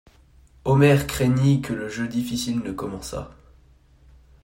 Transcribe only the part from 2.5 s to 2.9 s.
ne